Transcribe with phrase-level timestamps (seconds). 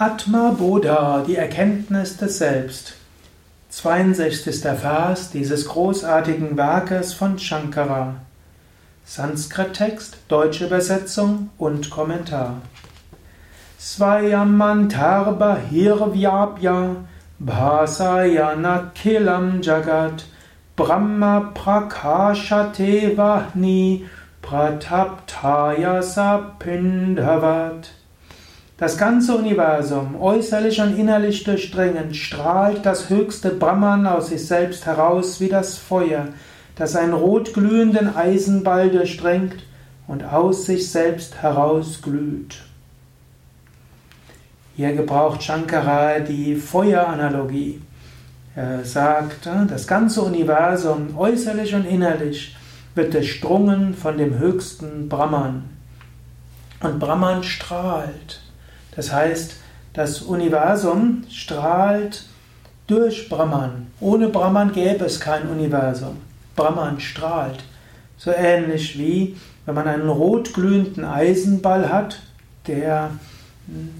[0.00, 2.94] Atma Bodha, die Erkenntnis des Selbst.
[3.70, 4.60] 62.
[4.60, 8.14] Vers dieses großartigen Werkes von Shankara.
[9.04, 12.62] Sanskrit-Text, deutsche Übersetzung und Kommentar.
[13.80, 16.94] Svayamantarba hirvyapya
[17.40, 20.26] bhasayana kilam jagat
[20.76, 24.06] brahma prakashate vahni
[24.42, 27.97] prataptaya sapindhavat
[28.78, 35.40] das ganze Universum, äußerlich und innerlich durchdringend, strahlt das höchste Brahman aus sich selbst heraus
[35.40, 36.28] wie das Feuer,
[36.76, 39.64] das einen rotglühenden Eisenball durchdringt
[40.06, 42.62] und aus sich selbst herausglüht.
[44.76, 47.82] Hier gebraucht Shankara die Feueranalogie.
[48.54, 52.56] Er sagt, das ganze Universum, äußerlich und innerlich,
[52.94, 55.64] wird durchdrungen von dem höchsten Brahman.
[56.80, 58.40] Und Brahman strahlt.
[58.98, 59.54] Das heißt,
[59.92, 62.24] das Universum strahlt
[62.88, 63.86] durch Brahman.
[64.00, 66.16] Ohne Brahman gäbe es kein Universum.
[66.56, 67.62] Brahman strahlt.
[68.16, 69.36] So ähnlich wie
[69.66, 72.18] wenn man einen rotglühenden Eisenball hat,
[72.66, 73.12] der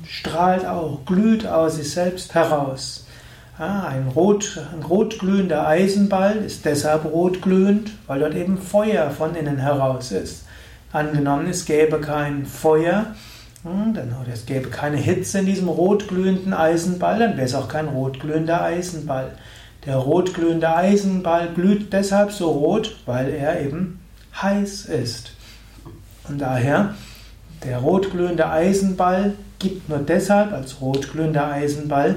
[0.04, 3.06] strahlt auch, glüht aus sich selbst heraus.
[3.56, 10.10] Ein, rot, ein rotglühender Eisenball ist deshalb rotglühend, weil dort eben Feuer von innen heraus
[10.10, 10.44] ist.
[10.90, 13.14] Angenommen, es gäbe kein Feuer,
[13.64, 17.68] hm, dann, oder es gäbe keine Hitze in diesem rotglühenden Eisenball, dann wäre es auch
[17.68, 19.32] kein rotglühender Eisenball.
[19.84, 24.00] Der rotglühende Eisenball glüht deshalb so rot, weil er eben
[24.40, 25.32] heiß ist.
[26.28, 26.94] Und daher,
[27.64, 32.16] der rotglühende Eisenball gibt nur deshalb als rotglühender Eisenball,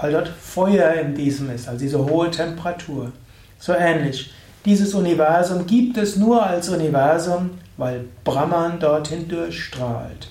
[0.00, 3.12] weil dort Feuer in diesem ist, also diese hohe Temperatur.
[3.58, 4.32] So ähnlich.
[4.64, 10.28] Dieses Universum gibt es nur als Universum, weil Brahman dorthin durchstrahlt.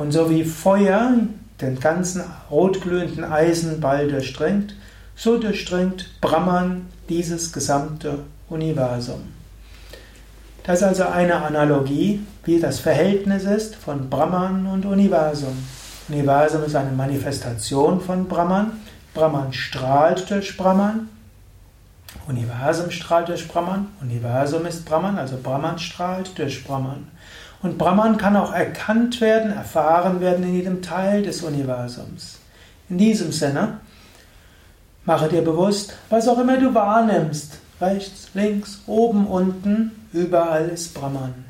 [0.00, 1.12] Und so wie Feuer
[1.60, 4.74] den ganzen rotglühenden Eisenball durchdringt,
[5.14, 9.20] so durchdringt Brahman dieses gesamte Universum.
[10.62, 15.52] Das ist also eine Analogie, wie das Verhältnis ist von Brahman und Universum.
[16.08, 18.72] Universum ist eine Manifestation von Brahman.
[19.12, 21.10] Brahman strahlt durch Brahman.
[22.26, 23.88] Universum strahlt durch Brahman.
[24.00, 27.06] Universum ist Brahman, also Brahman strahlt durch Brahman.
[27.62, 32.38] Und Brahman kann auch erkannt werden, erfahren werden in jedem Teil des Universums.
[32.88, 33.80] In diesem Sinne,
[35.04, 41.44] mache dir bewusst, was auch immer du wahrnimmst, rechts, links, oben, unten, überall ist Brahman.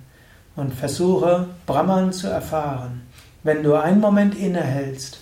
[0.57, 3.03] Und versuche Brahman zu erfahren.
[3.43, 5.21] Wenn du einen Moment innehältst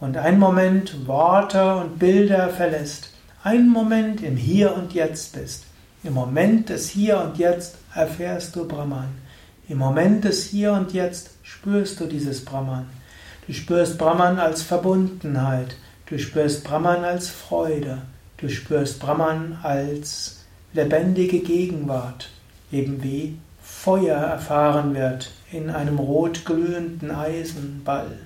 [0.00, 3.10] und einen Moment Worte und Bilder verlässt,
[3.42, 5.64] einen Moment im Hier und Jetzt bist,
[6.04, 9.27] im Moment des Hier und Jetzt erfährst du Brahman.
[9.68, 12.86] Im Moment des Hier und Jetzt spürst du dieses Brahman.
[13.46, 15.76] Du spürst Brahman als Verbundenheit.
[16.06, 17.98] Du spürst Brahman als Freude.
[18.38, 20.38] Du spürst Brahman als
[20.72, 22.30] lebendige Gegenwart.
[22.72, 28.18] Eben wie Feuer erfahren wird in einem rot glühenden Eisenball.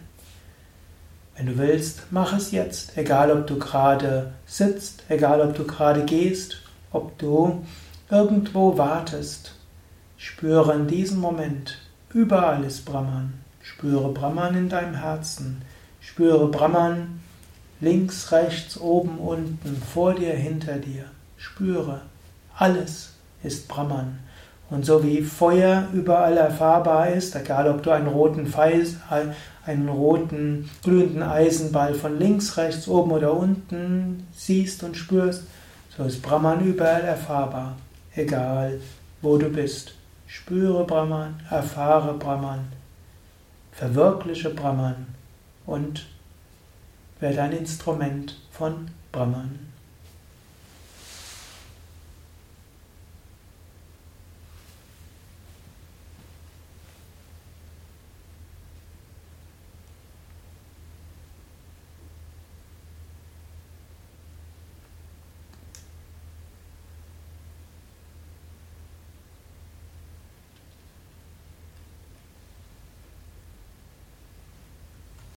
[1.37, 6.05] Wenn du willst, mach es jetzt, egal ob du gerade sitzt, egal ob du gerade
[6.05, 6.59] gehst,
[6.93, 7.65] ob du
[8.11, 9.57] irgendwo wartest.
[10.25, 11.79] Spüre in diesem Moment,
[12.15, 13.33] überall ist Brahman.
[13.61, 15.63] Spüre Brahman in deinem Herzen.
[16.01, 17.21] Spüre Brahman
[17.81, 21.07] links, rechts, oben, unten, vor dir, hinter dir.
[21.37, 22.03] Spüre,
[22.57, 24.21] alles ist Brahman.
[24.71, 28.87] Und so wie Feuer überall erfahrbar ist, egal ob du einen roten Pfeil,
[29.67, 35.43] einen roten glühenden Eisenball von links, rechts, oben oder unten siehst und spürst,
[35.97, 37.77] so ist Brahman überall erfahrbar,
[38.15, 38.79] egal
[39.21, 39.97] wo du bist.
[40.35, 42.73] Spüre Brahman, erfahre Brahman,
[43.71, 45.09] verwirkliche Brahman
[45.67, 46.07] und
[47.21, 49.72] werde ein Instrument von Brahman.